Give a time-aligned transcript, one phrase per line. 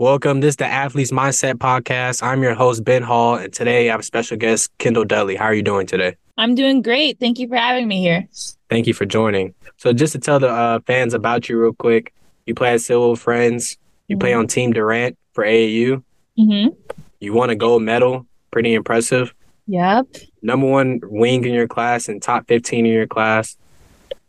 [0.00, 0.40] Welcome.
[0.40, 2.22] This is the Athletes Mindset Podcast.
[2.22, 5.36] I'm your host, Ben Hall, and today I have a special guest, Kendall Dudley.
[5.36, 6.16] How are you doing today?
[6.38, 7.20] I'm doing great.
[7.20, 8.26] Thank you for having me here.
[8.70, 9.52] Thank you for joining.
[9.76, 12.14] So, just to tell the uh, fans about you real quick,
[12.46, 13.76] you play at Sidwell Friends,
[14.08, 14.20] you mm-hmm.
[14.20, 16.02] play on Team Durant for AAU.
[16.38, 16.74] Mm-hmm.
[17.20, 18.26] You won a gold medal.
[18.52, 19.34] Pretty impressive.
[19.66, 20.06] Yep.
[20.40, 23.58] Number one wing in your class and top 15 in your class.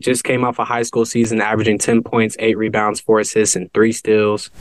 [0.02, 3.72] Just came off a high school season averaging 10 points, eight rebounds, four assists, and
[3.74, 4.52] three steals.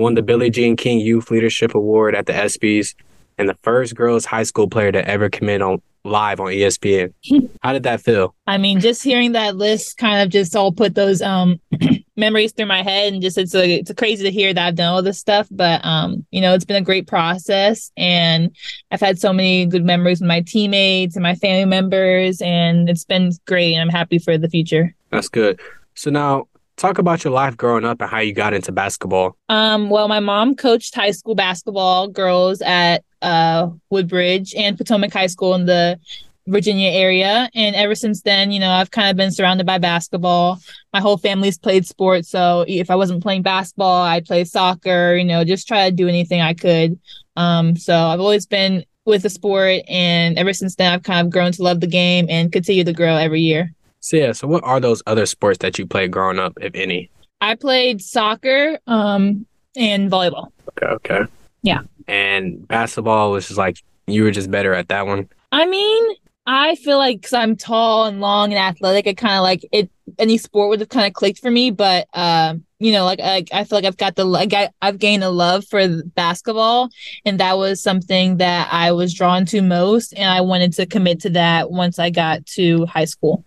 [0.00, 2.94] Won the Billie Jean King Youth Leadership Award at the ESPYs
[3.36, 7.12] and the first girls high school player to ever commit on live on ESPN.
[7.60, 8.34] How did that feel?
[8.46, 11.60] I mean, just hearing that list kind of just all put those um
[12.16, 14.90] memories through my head and just it's a, it's crazy to hear that I've done
[14.90, 18.56] all this stuff, but um you know, it's been a great process and
[18.90, 23.04] I've had so many good memories with my teammates and my family members and it's
[23.04, 24.94] been great and I'm happy for the future.
[25.10, 25.60] That's good.
[25.94, 26.46] So now
[26.80, 29.36] talk about your life growing up and how you got into basketball.
[29.48, 35.26] Um well, my mom coached high school basketball girls at uh, Woodbridge and Potomac High
[35.26, 35.98] School in the
[36.46, 37.48] Virginia area.
[37.54, 40.58] And ever since then, you know, I've kind of been surrounded by basketball.
[40.92, 42.28] My whole family's played sports.
[42.28, 46.08] So if I wasn't playing basketball, I'd play soccer, you know, just try to do
[46.08, 46.98] anything I could.
[47.36, 49.82] Um, so I've always been with the sport.
[49.88, 52.92] And ever since then, I've kind of grown to love the game and continue to
[52.92, 53.72] grow every year.
[54.00, 54.32] So, yeah.
[54.32, 57.10] So, what are those other sports that you played growing up, if any?
[57.40, 60.52] I played soccer um, and volleyball.
[60.70, 60.86] Okay.
[60.86, 61.30] Okay.
[61.62, 61.82] Yeah.
[62.08, 65.28] And basketball was just like you were just better at that one.
[65.52, 66.14] I mean,
[66.46, 69.90] I feel like because I'm tall and long and athletic, it kind of like it.
[70.18, 73.44] Any sport would have kind of clicked for me, but uh, you know, like I,
[73.52, 76.88] I feel like I've got the like I, I've gained a love for basketball,
[77.24, 81.20] and that was something that I was drawn to most, and I wanted to commit
[81.20, 83.44] to that once I got to high school.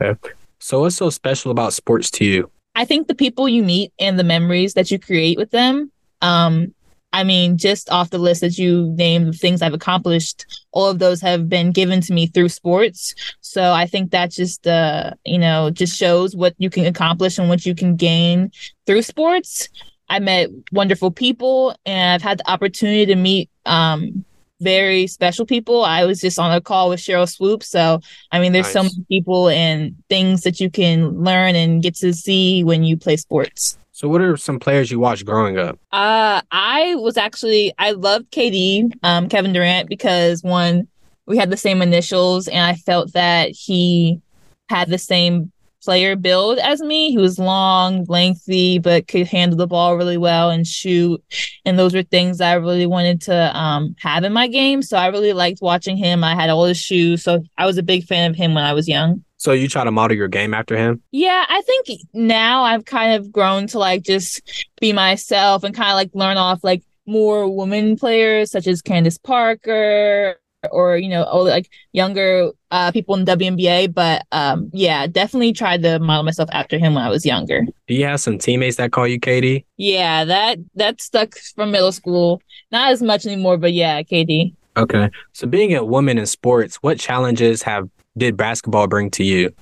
[0.00, 2.50] Okay, so what's so special about sports to you?
[2.74, 5.90] I think the people you meet and the memories that you create with them.
[6.22, 6.74] Um,
[7.12, 10.98] I mean, just off the list that you named, the things I've accomplished, all of
[10.98, 13.14] those have been given to me through sports.
[13.40, 17.48] So I think that just, uh, you know, just shows what you can accomplish and
[17.48, 18.52] what you can gain
[18.86, 19.68] through sports.
[20.10, 24.24] I met wonderful people and I've had the opportunity to meet, um,
[24.60, 25.84] very special people.
[25.84, 27.68] I was just on a call with Sheryl Swoopes.
[27.68, 28.00] So,
[28.32, 28.72] I mean, there's nice.
[28.72, 32.96] so many people and things that you can learn and get to see when you
[32.96, 33.78] play sports.
[33.92, 35.78] So, what are some players you watched growing up?
[35.90, 40.86] Uh, I was actually I loved KD, um, Kevin Durant, because one,
[41.26, 44.20] we had the same initials, and I felt that he
[44.68, 45.50] had the same
[45.82, 47.10] player build as me.
[47.10, 51.22] He was long, lengthy, but could handle the ball really well and shoot.
[51.64, 54.82] And those were things I really wanted to um, have in my game.
[54.82, 56.24] So I really liked watching him.
[56.24, 58.72] I had all his shoes, so I was a big fan of him when I
[58.72, 59.24] was young.
[59.36, 61.00] So you try to model your game after him?
[61.12, 65.90] Yeah, I think now I've kind of grown to like just be myself and kind
[65.90, 70.36] of like learn off like more women players such as Candace Parker
[70.70, 73.92] or you know like younger uh, people in WNBA.
[73.92, 77.64] But um, yeah, definitely tried to model myself after him when I was younger.
[77.86, 79.64] Do you have some teammates that call you Katie?
[79.76, 82.42] Yeah, that that stuck from middle school.
[82.70, 84.54] Not as much anymore, but yeah, Katie.
[84.76, 89.52] Okay, so being a woman in sports, what challenges have did basketball bring to you?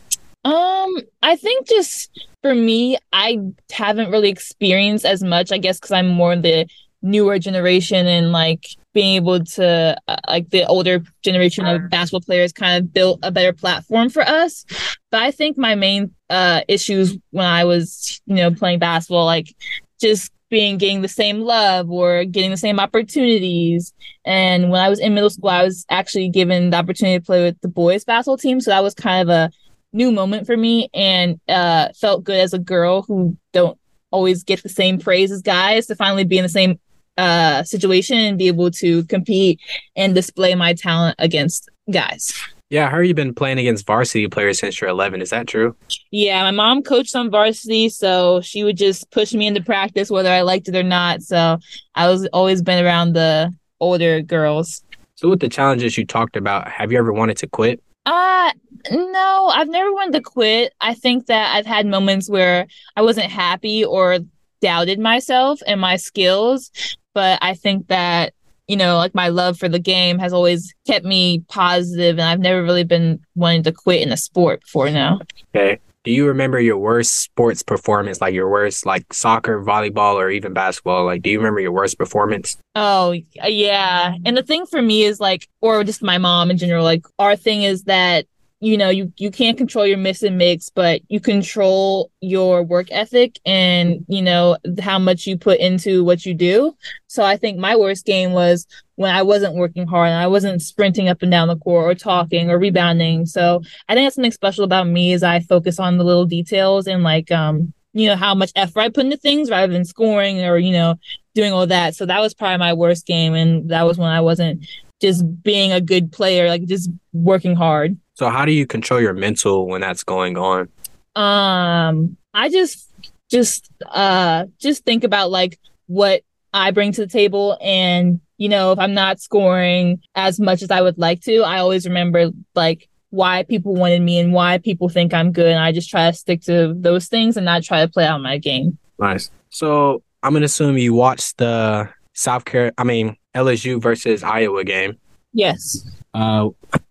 [0.45, 2.11] Um, I think just
[2.43, 3.39] for me, I
[3.73, 6.67] haven't really experienced as much, I guess, because I'm more the
[7.03, 12.51] newer generation and like being able to uh, like the older generation of basketball players
[12.51, 14.65] kind of built a better platform for us
[15.11, 19.55] but i think my main uh issues when i was you know playing basketball like
[20.01, 23.93] just being getting the same love or getting the same opportunities.
[24.25, 27.43] And when I was in middle school, I was actually given the opportunity to play
[27.43, 28.61] with the boys basketball team.
[28.61, 29.51] So that was kind of a
[29.93, 33.77] new moment for me and uh, felt good as a girl who don't
[34.13, 36.79] always get the same praise as guys to finally be in the same
[37.17, 39.61] uh, situation and be able to compete
[39.95, 42.33] and display my talent against guys.
[42.69, 45.23] Yeah, I heard you've been playing against varsity players since you're 11.
[45.23, 45.77] Is that true?
[46.11, 50.31] Yeah, my mom coached on varsity, so she would just push me into practice whether
[50.31, 51.23] I liked it or not.
[51.23, 51.59] So
[51.95, 54.83] I was always been around the older girls.
[55.15, 57.81] So with the challenges you talked about, have you ever wanted to quit?
[58.05, 58.53] Uh
[58.91, 60.73] no, I've never wanted to quit.
[60.81, 62.67] I think that I've had moments where
[62.97, 64.19] I wasn't happy or
[64.61, 66.71] doubted myself and my skills,
[67.17, 68.35] but I think that
[68.69, 72.41] you know, like my love for the game has always kept me positive, and I've
[72.41, 75.21] never really been wanting to quit in a sport before now.
[75.55, 75.79] Okay.
[76.03, 80.53] Do you remember your worst sports performance, like your worst, like soccer, volleyball, or even
[80.53, 81.05] basketball?
[81.05, 82.57] Like, do you remember your worst performance?
[82.77, 84.15] Oh, yeah.
[84.25, 87.35] And the thing for me is like, or just my mom in general, like, our
[87.35, 88.27] thing is that
[88.61, 92.87] you know you you can't control your miss and mix but you control your work
[92.91, 96.75] ethic and you know how much you put into what you do.
[97.07, 100.63] So i think my worst game was when i wasn't working hard and i wasn't
[100.63, 103.27] sprinting up and down the court or talking or rebounding.
[103.27, 106.87] So i think that's something special about me is i focus on the little details
[106.87, 110.43] and like um you know how much effort i put into things rather than scoring
[110.45, 110.95] or you know
[111.35, 111.95] doing all that.
[111.95, 114.67] So that was probably my worst game and that was when i wasn't
[115.03, 119.13] just being a good player like just working hard so how do you control your
[119.13, 120.69] mental when that's going on?
[121.15, 122.91] Um, I just
[123.31, 126.23] just uh just think about like what
[126.55, 130.71] I bring to the table and you know, if I'm not scoring as much as
[130.71, 134.89] I would like to, I always remember like why people wanted me and why people
[134.89, 137.85] think I'm good and I just try to stick to those things and not try
[137.85, 138.79] to play out my game.
[138.99, 139.31] Nice.
[139.51, 144.65] So, I'm going to assume you watched the South Carolina I mean LSU versus Iowa
[144.65, 144.99] game.
[145.33, 145.89] Yes.
[146.15, 146.49] Uh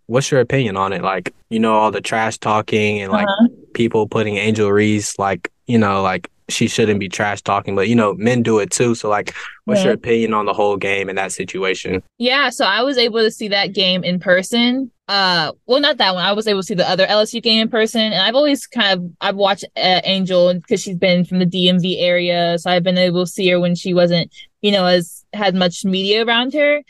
[0.08, 1.02] what's your opinion on it?
[1.02, 3.48] Like, you know, all the trash talking and like uh-huh.
[3.74, 7.96] people putting Angel Reese, like, you know, like she shouldn't be trash talking, but you
[7.96, 8.96] know, men do it too.
[8.96, 9.34] So, like,
[9.66, 9.86] what's yeah.
[9.86, 12.04] your opinion on the whole game in that situation?
[12.18, 14.92] Yeah, so I was able to see that game in person.
[15.08, 16.24] Uh, well, not that one.
[16.24, 19.00] I was able to see the other LSU game in person, and I've always kind
[19.00, 22.98] of I've watched uh, Angel because she's been from the DMV area, so I've been
[22.98, 24.32] able to see her when she wasn't,
[24.62, 26.82] you know, as had much media around her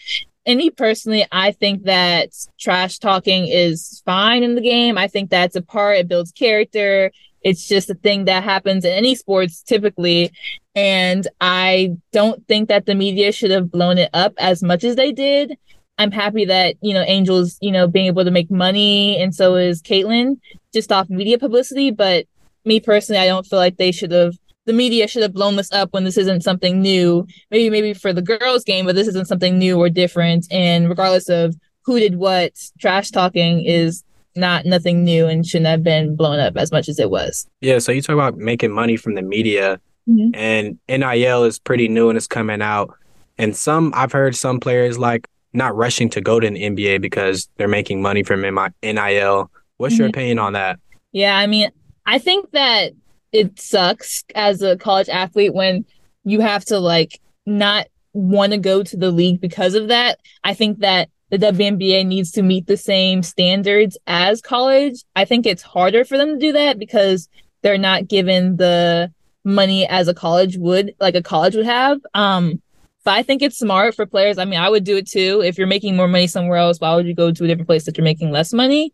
[0.48, 4.98] me personally, I think that trash talking is fine in the game.
[4.98, 5.98] I think that's a part.
[5.98, 7.12] It builds character.
[7.42, 10.32] It's just a thing that happens in any sports typically.
[10.76, 14.96] And I don't think that the media should have blown it up as much as
[14.96, 15.58] they did.
[15.98, 19.56] I'm happy that, you know, Angel's, you know, being able to make money and so
[19.56, 20.40] is Caitlin
[20.74, 21.92] just off media publicity.
[21.92, 22.28] But
[22.66, 24.36] me personally, I don't feel like they should have
[24.66, 27.26] the media should have blown this up when this isn't something new.
[27.52, 30.48] Maybe maybe for the girls' game, but this isn't something new or different.
[30.52, 34.04] And regardless of who did what, trash talking is
[34.36, 37.48] not nothing new and shouldn't have been blown up as much as it was.
[37.62, 39.80] Yeah, so you talk about making money from the media
[40.10, 40.32] mm-hmm.
[40.34, 42.94] and NIL is pretty new and it's coming out.
[43.38, 47.50] And some I've heard some players like not rushing to go to an NBA because
[47.58, 49.52] they're making money from NIL.
[49.78, 50.00] What's mm-hmm.
[50.00, 50.80] your opinion on that?
[51.12, 51.72] Yeah, I mean,
[52.06, 52.92] I think that
[53.36, 55.84] it sucks as a college athlete when
[56.24, 60.20] you have to like not want to go to the league because of that.
[60.46, 65.04] I think that the WNBA needs to meet the same standards as college.
[65.18, 67.28] I think it's harder for them to do that because
[67.62, 69.12] they're not given the
[69.44, 72.00] money as a college would, like a college would have.
[72.14, 72.62] Um,
[73.04, 74.38] but I think it's smart for players.
[74.38, 75.42] I mean, I would do it too.
[75.44, 77.84] If you're making more money somewhere else, why would you go to a different place
[77.84, 78.94] that you're making less money?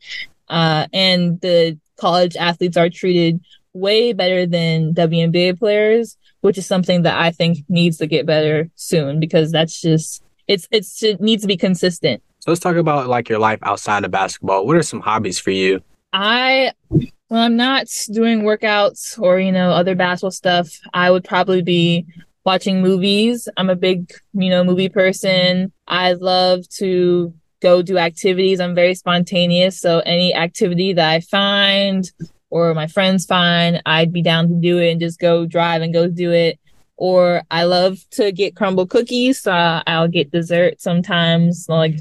[0.49, 3.39] Uh, and the college athletes are treated
[3.73, 8.69] way better than WNBA players, which is something that I think needs to get better
[8.75, 12.21] soon because that's just it's it's it needs to be consistent.
[12.39, 14.65] So let's talk about like your life outside of basketball.
[14.65, 15.81] What are some hobbies for you?
[16.13, 21.61] I when I'm not doing workouts or you know other basketball stuff, I would probably
[21.61, 22.05] be
[22.43, 23.47] watching movies.
[23.57, 25.71] I'm a big, you know, movie person.
[25.87, 28.59] I love to go do activities.
[28.59, 32.11] I'm very spontaneous, so any activity that I find
[32.51, 35.93] or my friends fine, I'd be down to do it and just go drive and
[35.93, 36.59] go do it.
[36.97, 41.95] Or I love to get Crumbl cookies, so I'll get dessert sometimes, like,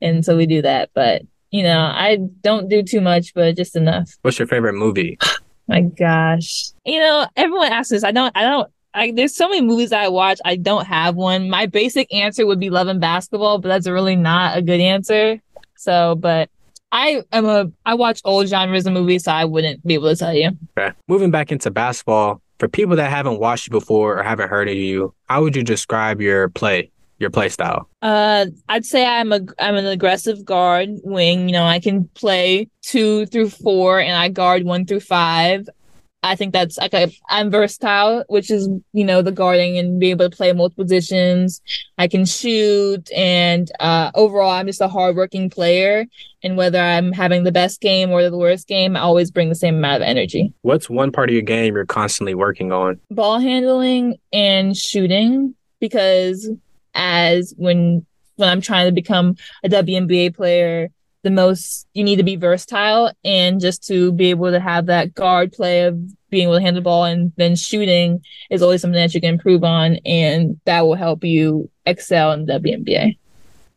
[0.00, 0.90] and so we do that.
[0.94, 4.16] But you know, I don't do too much, but just enough.
[4.22, 5.18] What's your favorite movie?
[5.70, 8.02] Oh my gosh, you know, everyone asks this.
[8.02, 8.34] I don't.
[8.34, 8.70] I don't.
[8.94, 10.40] I, there's so many movies I watch.
[10.42, 11.50] I don't have one.
[11.50, 15.42] My basic answer would be Love and Basketball, but that's really not a good answer.
[15.76, 16.48] So, but
[16.92, 20.16] I am a I watch old genres of movies, so I wouldn't be able to
[20.16, 20.50] tell you.
[20.78, 20.94] Okay.
[21.06, 24.74] Moving back into basketball, for people that haven't watched you before or haven't heard of
[24.74, 27.88] you, how would you describe your play, your play style?
[28.02, 31.48] Uh, I'd say I'm a I'm an aggressive guard wing.
[31.48, 35.68] You know, I can play two through four, and I guard one through five.
[36.22, 36.94] I think that's like
[37.28, 41.60] I'm versatile, which is you know the guarding and being able to play multiple positions.
[41.96, 46.06] I can shoot, and uh, overall, I'm just a hardworking player.
[46.42, 49.54] And whether I'm having the best game or the worst game, I always bring the
[49.54, 50.52] same amount of energy.
[50.62, 53.00] What's one part of your game you're constantly working on?
[53.10, 56.50] Ball handling and shooting, because
[56.94, 58.04] as when
[58.36, 60.90] when I'm trying to become a WNBA player,
[61.22, 65.14] the most you need to be versatile and just to be able to have that
[65.14, 65.98] guard play of
[66.30, 69.34] being able to handle the ball and then shooting is always something that you can
[69.34, 73.16] improve on and that will help you excel in the WNBA.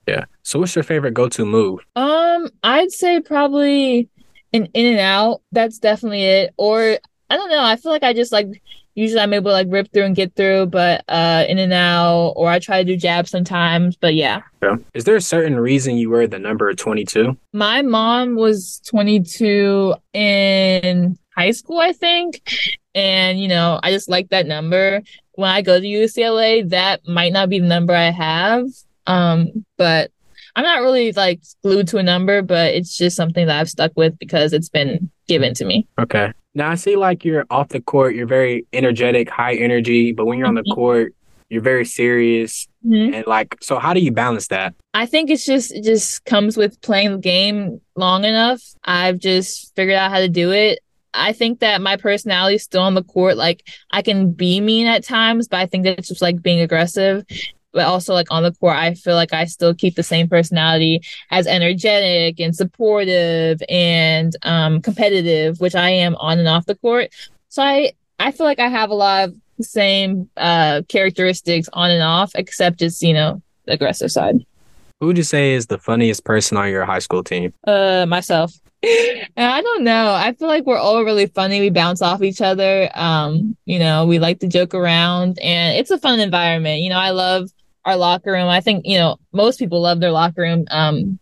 [0.07, 0.25] Yeah.
[0.43, 1.79] So what's your favorite go-to move?
[1.95, 4.09] Um, I'd say probably
[4.53, 5.41] an in and out.
[5.51, 6.53] That's definitely it.
[6.57, 6.97] Or
[7.29, 7.63] I don't know.
[7.63, 8.61] I feel like I just like
[8.95, 12.33] usually I'm able to like rip through and get through, but uh in and out,
[12.35, 13.95] or I try to do jabs sometimes.
[13.95, 14.41] But yeah.
[14.61, 14.77] Yeah.
[14.93, 17.37] Is there a certain reason you wear the number 22?
[17.53, 22.41] My mom was 22 in high school, I think.
[22.93, 25.01] And, you know, I just like that number.
[25.33, 28.65] When I go to UCLA, that might not be the number I have.
[29.07, 30.11] Um, but
[30.55, 33.91] I'm not really like glued to a number, but it's just something that I've stuck
[33.95, 35.87] with because it's been given to me.
[35.99, 36.33] Okay.
[36.53, 40.37] Now I see like you're off the court, you're very energetic, high energy, but when
[40.37, 41.13] you're on the court,
[41.49, 42.67] you're very serious.
[42.85, 43.13] Mhm.
[43.13, 44.73] And like, so how do you balance that?
[44.93, 48.61] I think it's just it just comes with playing the game long enough.
[48.83, 50.79] I've just figured out how to do it.
[51.13, 53.35] I think that my personality is still on the court.
[53.35, 57.25] Like I can be mean at times, but I think that's just like being aggressive.
[57.73, 61.01] But also like on the court, I feel like I still keep the same personality
[61.29, 67.09] as energetic and supportive and um competitive, which I am on and off the court.
[67.49, 71.91] So I I feel like I have a lot of the same uh characteristics on
[71.91, 74.45] and off, except just, you know, the aggressive side.
[74.99, 77.53] Who would you say is the funniest person on your high school team?
[77.65, 78.53] Uh, myself.
[78.83, 80.13] I don't know.
[80.13, 81.59] I feel like we're all really funny.
[81.59, 82.89] We bounce off each other.
[82.93, 86.81] Um, you know, we like to joke around and it's a fun environment.
[86.81, 87.49] You know, I love
[87.85, 88.47] our locker room.
[88.47, 91.19] I think, you know, most people love their locker room um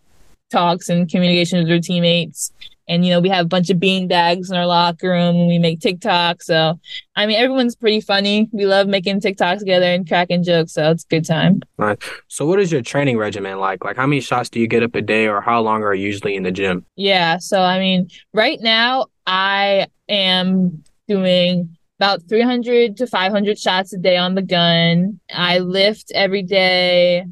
[0.52, 2.52] talks and communication with their teammates.
[2.88, 5.48] And you know, we have a bunch of bean bags in our locker room and
[5.48, 6.44] we make TikToks.
[6.44, 6.80] So
[7.16, 8.50] I mean everyone's pretty funny.
[8.52, 11.62] We love making TikToks together and cracking jokes, so it's a good time.
[11.78, 12.02] Right.
[12.28, 13.86] So what is your training regimen like?
[13.86, 16.08] Like how many shots do you get up a day or how long are you
[16.08, 16.86] usually in the gym?
[16.96, 17.38] Yeah.
[17.38, 24.16] So, I mean, right now I am doing about 300 to 500 shots a day
[24.16, 25.20] on the gun.
[25.34, 27.26] I lift every day.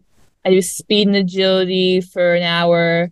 [0.44, 3.12] I do speed and agility for an hour.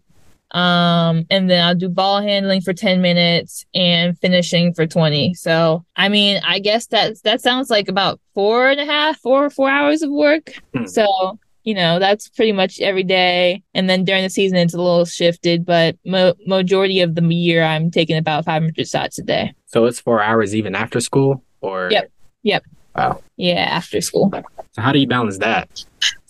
[0.52, 5.34] Um, and then I'll do ball handling for 10 minutes and finishing for 20.
[5.34, 9.50] So, I mean, I guess that that sounds like about four and a half, four,
[9.50, 10.54] four hours of work.
[10.76, 10.86] Hmm.
[10.86, 13.64] So, you know, that's pretty much every day.
[13.74, 17.64] And then during the season, it's a little shifted, but mo- majority of the year,
[17.64, 19.54] I'm taking about 500 shots a day.
[19.66, 21.90] So it's four hours even after school or?
[21.92, 22.12] Yep.
[22.44, 22.64] Yep.
[22.96, 23.22] Wow.
[23.36, 24.32] Yeah, after school.
[24.74, 25.84] So how do you balance that?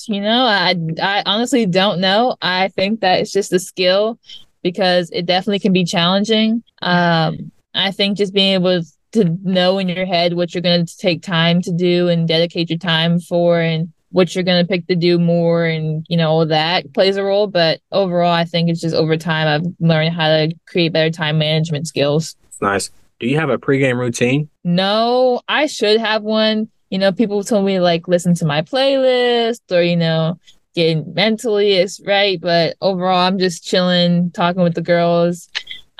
[0.07, 2.37] You know, I I honestly don't know.
[2.41, 4.19] I think that it's just a skill
[4.63, 6.63] because it definitely can be challenging.
[6.81, 10.97] Um, I think just being able to know in your head what you're going to
[10.97, 14.87] take time to do and dedicate your time for and what you're going to pick
[14.87, 18.69] to do more and you know all that plays a role but overall i think
[18.69, 22.89] it's just over time i've learned how to create better time management skills nice.
[23.19, 24.49] Do you have a pregame routine?
[24.63, 26.69] no, I should have one.
[26.89, 30.37] You know, people told me like listen to my playlist or, you know,
[30.73, 32.39] getting mentally it's right.
[32.39, 35.49] But overall, I'm just chilling, talking with the girls.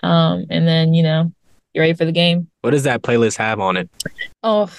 [0.03, 1.31] Um, and then, you know,
[1.74, 2.50] get ready for the game.
[2.62, 3.89] What does that playlist have on it?
[4.43, 4.69] Oh,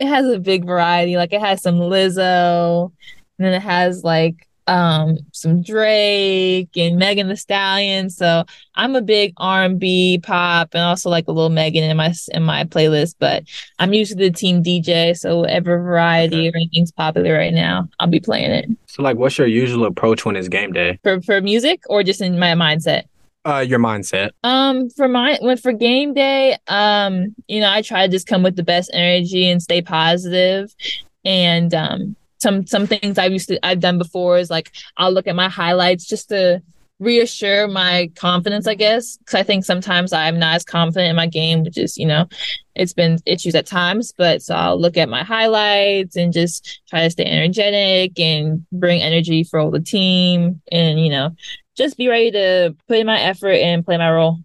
[0.00, 1.16] it has a big variety.
[1.16, 2.90] Like it has some Lizzo,
[3.38, 8.08] and then it has like um some Drake and Megan Thee Stallion.
[8.08, 12.42] So I'm a big R&B pop and also like a little Megan in my in
[12.42, 13.44] my playlist, but
[13.78, 18.20] I'm usually the team DJ, so whatever variety or anything's popular right now, I'll be
[18.20, 18.70] playing it.
[18.86, 20.98] So like what's your usual approach when it's game day?
[21.02, 23.04] For for music or just in my mindset?
[23.44, 24.30] Uh your mindset.
[24.44, 28.42] Um, for my when for game day, um, you know, I try to just come
[28.42, 30.74] with the best energy and stay positive.
[31.24, 35.26] And um, some some things I've used to I've done before is like I'll look
[35.26, 36.62] at my highlights just to
[36.98, 41.26] reassure my confidence, I guess, because I think sometimes I'm not as confident in my
[41.26, 42.28] game, which is you know,
[42.74, 44.12] it's been issues at times.
[44.16, 49.00] But so I'll look at my highlights and just try to stay energetic and bring
[49.00, 51.30] energy for all the team, and you know,
[51.80, 54.38] just be ready to put in my effort and play my role.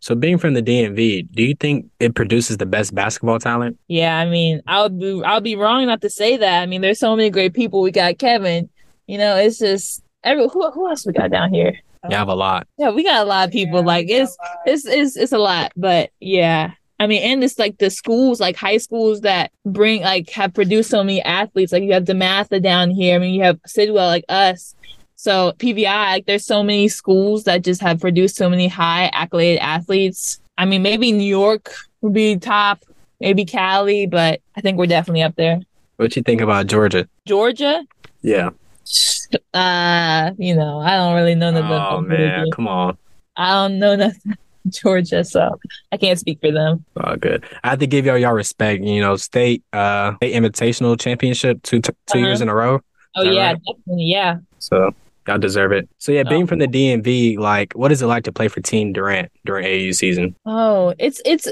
[0.00, 3.78] So being from the DMV, do you think it produces the best basketball talent?
[3.88, 6.62] Yeah, I mean, I'll be I'll be wrong not to say that.
[6.62, 7.80] I mean, there's so many great people.
[7.80, 8.68] We got Kevin.
[9.06, 11.78] You know, it's just every who who else we got down here?
[12.08, 12.68] You have a lot.
[12.78, 13.82] Yeah, we got a lot of people.
[13.82, 16.72] like it's it's it's it's a lot, but yeah.
[16.98, 20.90] I mean, and it's like the schools, like high schools that bring like have produced
[20.90, 21.72] so many athletes.
[21.72, 23.16] Like you have DeMatha down here.
[23.16, 24.74] I mean, you have Sidwell, like us.
[25.16, 29.58] So PVI, like there's so many schools that just have produced so many high accolade
[29.58, 30.40] athletes.
[30.58, 32.84] I mean, maybe New York would be top,
[33.20, 35.60] maybe Cali, but I think we're definitely up there.
[35.96, 37.08] What you think about Georgia?
[37.26, 37.84] Georgia,
[38.22, 38.50] Yeah.
[39.54, 41.70] uh, you know, I don't really know nothing.
[41.72, 42.50] Oh man, Georgia.
[42.52, 42.98] come on.
[43.36, 44.36] I don't know nothing
[44.68, 45.58] Georgia, so
[45.92, 46.84] I can't speak for them.
[46.96, 47.44] Oh, good.
[47.64, 48.82] I have to give y'all y'all respect.
[48.82, 52.26] You know, state uh state invitational championship two t- 2 Uh-huh.
[52.26, 52.80] years in a row.
[53.14, 53.56] Oh Is yeah, right?
[53.66, 54.36] definitely, yeah.
[54.58, 54.94] So
[55.26, 55.88] y'all deserve it.
[55.98, 56.46] So yeah, being Oh.
[56.46, 56.70] from the oh.
[56.70, 60.34] DMV, like, what is it like to play for Team Durant during AU season?
[60.44, 61.48] Oh, it's it's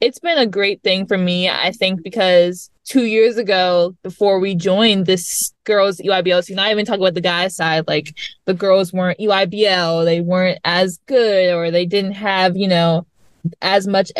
[0.00, 4.54] it's been a great thing for me, I think, because two years ago, before we
[4.54, 8.92] joined this girls EYBL, so not even talk about the guys side, like the girls
[8.92, 13.06] weren't EYBL, they weren't as good, or they didn't have, you know,
[13.60, 14.12] as much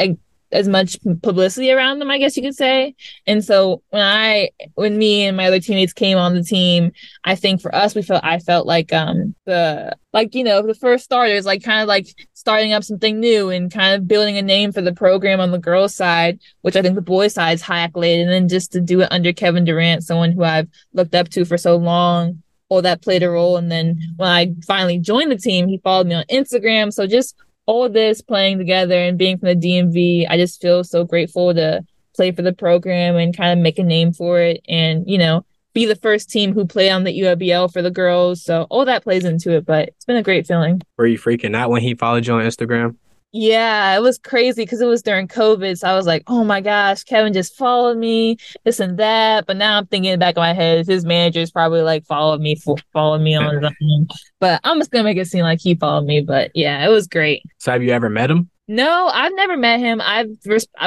[0.51, 2.95] as much publicity around them, I guess you could say.
[3.27, 6.93] And so when I, when me and my other teammates came on the team,
[7.25, 10.75] I think for us, we felt, I felt like, um, the, like, you know, the
[10.75, 14.43] first starters, like kind of like starting up something new and kind of building a
[14.43, 17.63] name for the program on the girls side, which I think the boys side is
[17.63, 18.21] high accolade.
[18.21, 21.45] And then just to do it under Kevin Durant, someone who I've looked up to
[21.45, 23.59] for so long, all that played a role.
[23.59, 26.93] And then when I finally joined the team, he followed me on Instagram.
[26.93, 27.35] So just
[27.69, 31.85] all this playing together and being from the DMV, I just feel so grateful to
[32.17, 35.45] play for the program and kind of make a name for it and, you know,
[35.75, 38.43] be the first team who play on the EYBL for the girls.
[38.43, 40.81] So all that plays into it, but it's been a great feeling.
[40.97, 42.97] Were you freaking out when he followed you on Instagram?
[43.41, 45.79] Yeah, it was crazy because it was during COVID.
[45.79, 49.47] So I was like, oh my gosh, Kevin just followed me, this and that.
[49.47, 52.41] But now I'm thinking in the back of my head, his manager's probably like followed
[52.41, 54.09] me, for followed me on something.
[54.41, 56.21] But I'm just going to make it seem like he followed me.
[56.21, 57.45] But yeah, it was great.
[57.59, 58.51] So have you ever met him?
[58.67, 60.01] No, I've never met him.
[60.01, 60.31] I've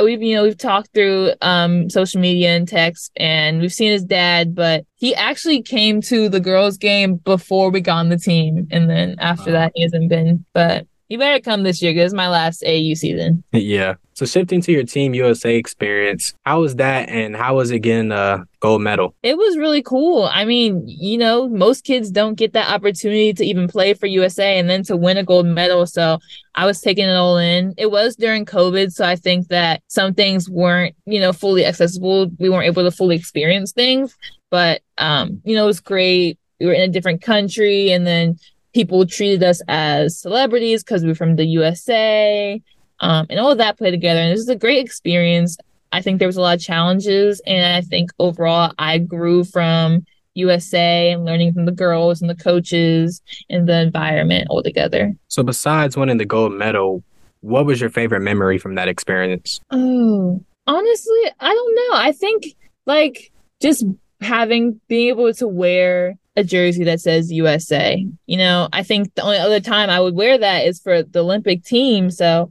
[0.03, 4.03] we've you know we've talked through um social media and text, and we've seen his
[4.03, 8.67] dad, but he actually came to the girls' game before we got on the team,
[8.72, 10.46] and then after that he hasn't been.
[10.53, 13.44] But you better come this year because it's my last AU season.
[13.51, 13.96] yeah.
[14.13, 18.13] So shifting to your Team USA experience, how was that and how was it getting
[18.13, 19.13] a gold medal?
[19.22, 20.30] It was really cool.
[20.32, 24.58] I mean, you know, most kids don't get that opportunity to even play for USA
[24.58, 25.86] and then to win a gold medal.
[25.86, 26.20] So
[26.56, 27.74] I was taking it all in.
[27.77, 28.94] It was during COVID.
[28.94, 32.32] So I think that some things weren't, you know, fully accessible.
[32.39, 34.15] We weren't able to fully experience things.
[34.50, 36.39] But um, you know, it was great.
[36.62, 38.38] We were in a different country and then
[38.74, 42.62] people treated us as celebrities because we are from the USA.
[43.00, 44.20] Um, and all of that played together.
[44.20, 45.58] And this is a great experience.
[45.92, 47.42] I think there was a lot of challenges.
[47.46, 52.36] And I think overall, I grew from USA and learning from the girls and the
[52.36, 55.13] coaches and the environment altogether.
[55.28, 57.04] So, besides winning the gold medal,
[57.42, 59.60] what was your favorite memory from that experience?
[59.72, 61.98] Oh, honestly, I don't know.
[61.98, 63.84] I think like just
[64.22, 68.05] having being able to wear a jersey that says USA.
[68.25, 71.20] You know, I think the only other time I would wear that is for the
[71.20, 72.09] Olympic team.
[72.09, 72.50] So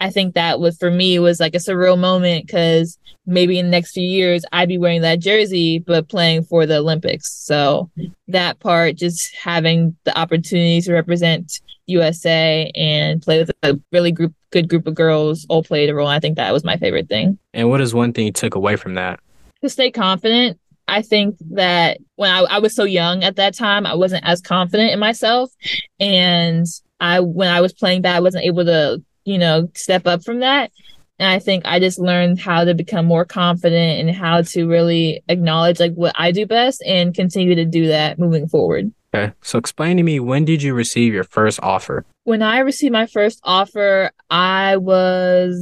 [0.00, 3.70] I think that was for me was like a surreal moment because maybe in the
[3.70, 7.32] next few years I'd be wearing that jersey but playing for the Olympics.
[7.32, 7.90] So
[8.28, 14.34] that part, just having the opportunity to represent USA and play with a really group
[14.50, 16.08] good group of girls all played a role.
[16.08, 17.38] I think that was my favorite thing.
[17.54, 19.20] And what is one thing you took away from that?
[19.62, 20.58] To stay confident
[20.90, 24.40] I think that when I, I was so young at that time, I wasn't as
[24.40, 25.50] confident in myself.
[25.98, 26.66] And
[27.00, 30.40] I, when I was playing that, I wasn't able to, you know, step up from
[30.40, 30.70] that.
[31.18, 35.22] And I think I just learned how to become more confident and how to really
[35.28, 38.90] acknowledge like what I do best and continue to do that moving forward.
[39.14, 39.32] Okay.
[39.42, 42.06] So explain to me when did you receive your first offer?
[42.24, 45.52] When I received my first offer, I was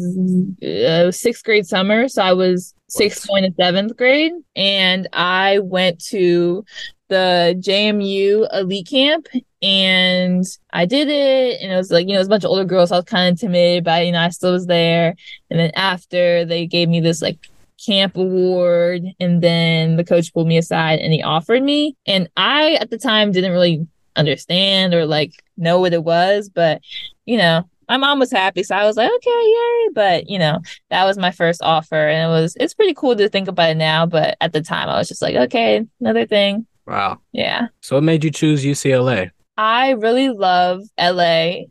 [0.62, 2.09] uh, sixth grade summer.
[2.09, 4.33] So I was sixth going to seventh grade.
[4.57, 6.64] And I went to
[7.09, 9.28] the JMU elite camp
[9.62, 11.61] and I did it.
[11.62, 12.90] And it was like, you know, it was a bunch of older girls.
[12.90, 15.14] So I was kind of timid, but you know, I still was there.
[15.50, 17.48] And then after they gave me this like
[17.85, 21.96] camp award and then the coach pulled me aside and he offered me.
[22.07, 26.83] And I at the time didn't really understand or like know what it was, but
[27.24, 29.88] you know, my mom was happy, so I was like, okay, yay.
[29.94, 33.29] But you know, that was my first offer, and it was it's pretty cool to
[33.29, 34.07] think about it now.
[34.07, 36.66] But at the time, I was just like, okay, another thing.
[36.87, 37.20] Wow.
[37.33, 37.68] Yeah.
[37.81, 39.31] So what made you choose UCLA?
[39.57, 41.64] I really love LA.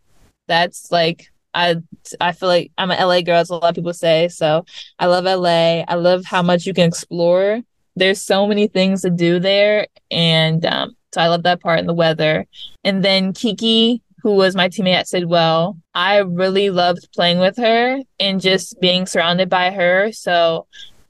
[0.47, 1.77] That's like I
[2.21, 4.27] I feel like I'm an LA girl, as a lot of people say.
[4.27, 4.65] So
[4.99, 5.83] I love LA.
[5.87, 7.61] I love how much you can explore.
[7.95, 11.89] There's so many things to do there, and um, so I love that part and
[11.89, 12.45] the weather.
[12.83, 15.77] And then Kiki who was my teammate at Sidwell.
[15.93, 20.11] I really loved playing with her and just being surrounded by her.
[20.11, 20.67] So,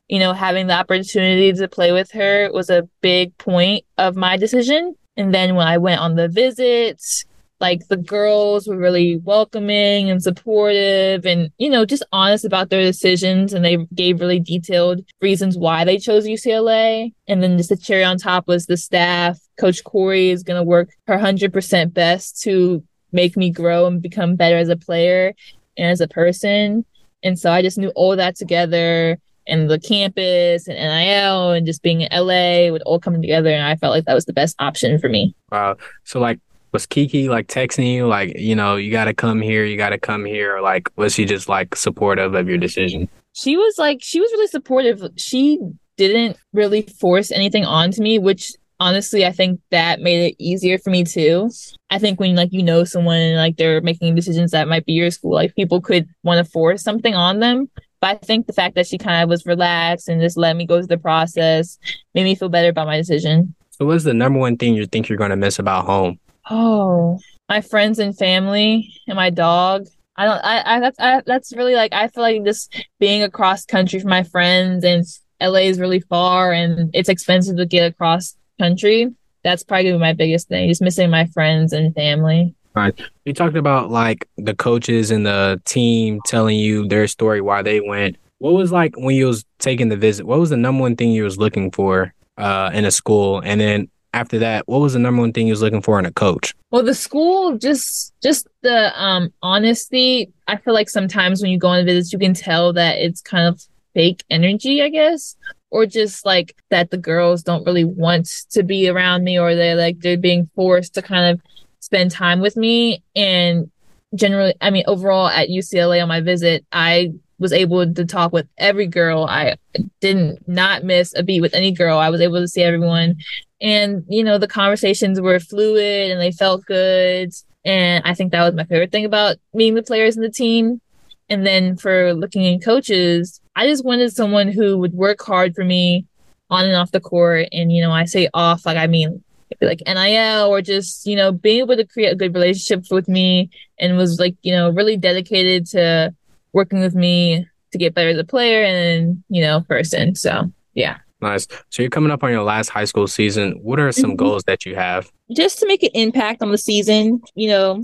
[0.08, 4.38] you know, having the opportunity to play with her was a big point of my
[4.38, 4.96] decision.
[5.16, 7.26] And then when I went on the visits,
[7.60, 12.84] like the girls were really welcoming and supportive and you know just honest about their
[12.84, 17.78] decisions and they gave really detailed reasons why they chose UCLA and then just the
[17.78, 22.40] cherry on top was the staff coach Cori is going to work her 100% best
[22.42, 25.34] to make me grow and become better as a player
[25.78, 26.86] and as a person.
[27.24, 29.18] And so I just knew all that together
[29.48, 33.50] and the campus and NIL and just being in LA would all come together.
[33.50, 35.34] And I felt like that was the best option for me.
[35.52, 35.78] Wow.
[36.04, 36.40] So, like,
[36.74, 39.90] Was Kiki like texting you, like, you know, you got to come here, you got
[39.90, 40.58] to come here?
[40.58, 43.08] Or like, was she just like supportive of your decision?
[43.34, 45.02] She was like, she was really supportive.
[45.16, 45.60] She
[45.96, 50.90] didn't really force anything onto me, which honestly, I think that made it easier for
[50.90, 51.50] me too.
[51.90, 54.94] I think when like you know someone and like they're making decisions that might be
[54.94, 57.70] your school, like people could want to force something on them.
[58.00, 60.66] But I think the fact that she kind of was relaxed and just let me
[60.66, 61.80] go through the process
[62.14, 63.56] made me feel better about my decision.
[63.72, 66.20] So, what's the number one thing you think you're going to miss about home?
[66.50, 69.88] Oh, my friends and family and my dog.
[70.16, 70.40] I don't.
[70.44, 70.76] I.
[70.76, 71.00] I that's.
[71.00, 71.94] I, that's really like.
[71.94, 75.06] I feel like just being across country from my friends and
[75.40, 79.14] LA is really far and it's expensive to get across country.
[79.44, 80.68] That's probably my biggest thing.
[80.68, 82.54] Just missing my friends and family.
[82.76, 83.00] Right.
[83.26, 87.82] You talked about like the coaches and the team telling you their story why they
[87.82, 88.18] went.
[88.40, 90.28] What was like when you was taking the visit?
[90.28, 93.42] What was the number one thing you was looking for uh, in a school?
[93.44, 96.06] And then after that, what was the number one thing you was looking for in
[96.06, 96.54] a coach?
[96.72, 100.32] Well, the school just just the um honesty.
[100.48, 103.48] I feel like sometimes when you go on visits, you can tell that it's kind
[103.48, 103.64] of
[103.98, 105.36] fake energy, I guess,
[105.72, 109.76] or just like that the girls don't really want to be around me, or they're
[109.76, 111.42] like they're being forced to kind of
[111.80, 113.02] spend time with me.
[113.16, 113.72] And
[114.14, 118.48] generally, I mean, overall at UCLA on my visit, I was able to talk with
[118.60, 119.26] every girl.
[119.26, 119.56] I
[120.00, 121.98] didn't not miss a beat with any girl.
[121.98, 123.16] I was able to see everyone.
[123.62, 127.32] And, you know, the conversations were fluid and they felt good.
[127.66, 130.82] And I think that was my favorite thing about meeting the players in the team.
[131.30, 135.64] And then for looking in coaches, I just wanted someone who would work hard for
[135.64, 136.06] me
[136.52, 137.48] on and off the court.
[137.52, 139.24] And, you know, I say off, like, I mean,
[139.62, 143.50] like NIL or just, you know, being able to create a good relationship with me
[143.80, 146.14] and was like, you know, really dedicated to
[146.54, 150.14] working with me to get better as a player and, you know, person.
[150.14, 150.98] So, yeah.
[151.20, 151.48] Nice.
[151.72, 153.54] So you're coming up on your last high school season.
[153.64, 154.18] What are some mm-hmm.
[154.18, 155.12] goals that you have?
[155.36, 157.82] Just to make an impact on the season, you know,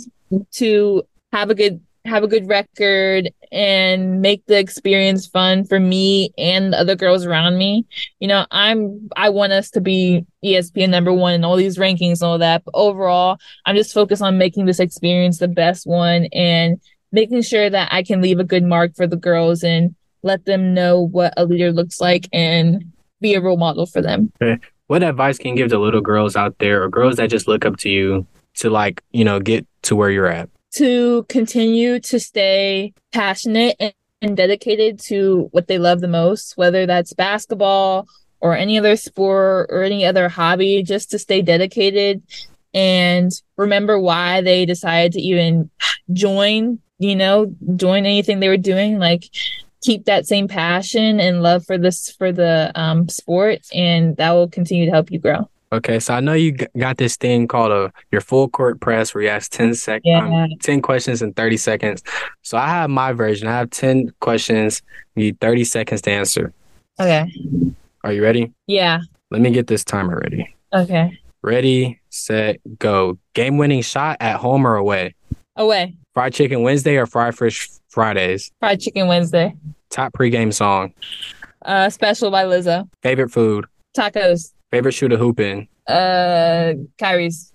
[0.51, 6.33] to have a good have a good record and make the experience fun for me
[6.37, 7.85] and the other girls around me.
[8.19, 12.21] You know, I'm I want us to be ESPN number one in all these rankings
[12.21, 12.65] and all that.
[12.65, 17.69] But overall, I'm just focused on making this experience the best one and making sure
[17.69, 21.33] that I can leave a good mark for the girls and let them know what
[21.37, 24.33] a leader looks like and be a role model for them.
[24.87, 27.65] What advice can you give to little girls out there or girls that just look
[27.65, 30.49] up to you to like, you know, get to where you're at?
[30.75, 36.86] To continue to stay passionate and, and dedicated to what they love the most, whether
[36.86, 38.07] that's basketball
[38.39, 42.21] or any other sport or any other hobby, just to stay dedicated
[42.73, 45.69] and remember why they decided to even
[46.12, 48.97] join, you know, join anything they were doing.
[48.97, 49.25] Like
[49.83, 54.47] keep that same passion and love for this for the um, sport and that will
[54.47, 55.47] continue to help you grow.
[55.73, 59.23] Okay, so I know you got this thing called a your full court press where
[59.23, 60.43] you ask 10 sec um, yeah.
[60.43, 62.03] um, 10 questions in 30 seconds.
[62.43, 63.47] So I have my version.
[63.47, 64.83] I have 10 questions,
[65.15, 66.53] you need 30 seconds to answer.
[66.99, 67.25] Okay.
[68.03, 68.51] Are you ready?
[68.67, 68.99] Yeah.
[69.31, 70.55] Let me get this timer ready.
[70.73, 71.19] Okay.
[71.41, 73.17] Ready, set, go.
[73.33, 75.15] Game winning shot at home or away?
[75.55, 75.95] Away.
[76.13, 78.51] Fried chicken Wednesday or fried fish Fridays?
[78.59, 79.55] Fried chicken Wednesday.
[79.89, 80.93] Top pregame song?
[81.65, 82.88] Uh special by Lizzo.
[83.01, 83.65] Favorite food?
[83.97, 84.53] Tacos.
[84.73, 85.67] Favorite shoe to hoop in?
[85.86, 87.53] Uh, Kyrie's.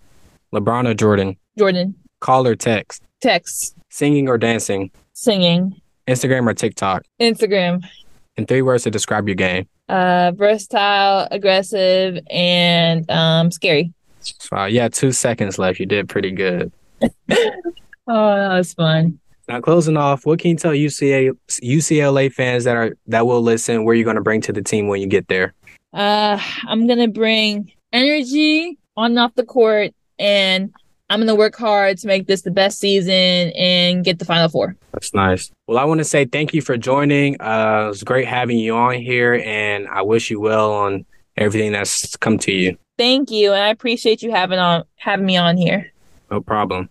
[0.54, 1.36] LeBron or Jordan?
[1.58, 1.96] Jordan.
[2.20, 3.02] Call or text?
[3.20, 3.74] Text.
[3.88, 4.92] Singing or dancing?
[5.14, 5.80] Singing.
[6.06, 7.02] Instagram or TikTok?
[7.20, 7.84] Instagram.
[8.36, 9.68] In three words to describe your game?
[9.88, 13.92] Uh, versatile, aggressive, and um, scary.
[14.52, 15.80] Wow, you had two seconds left.
[15.80, 16.70] You did pretty good.
[17.02, 17.08] oh,
[18.06, 19.18] that was fun.
[19.48, 23.82] Now, closing off, what can you tell UCA, UCLA fans that are that will listen?
[23.82, 25.54] Where you're going to bring to the team when you get there?
[25.92, 30.72] Uh, I'm gonna bring energy on and off the court, and
[31.10, 34.76] I'm gonna work hard to make this the best season and get the final four.
[34.92, 35.50] That's nice.
[35.66, 37.40] Well, I want to say thank you for joining.
[37.40, 41.72] Uh, it was great having you on here, and I wish you well on everything
[41.72, 42.76] that's come to you.
[42.98, 45.92] Thank you, and I appreciate you having on having me on here.
[46.30, 46.90] No problem.